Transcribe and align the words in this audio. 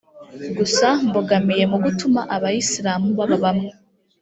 Gusa 0.57 0.87
Mbogamiye 1.07 1.63
mu 1.71 1.77
gutuma 1.85 2.21
Abayisilamu 2.35 3.07
baba 3.17 3.37
bamwe 3.43 3.69